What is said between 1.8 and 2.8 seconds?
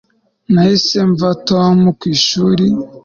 ku ishuri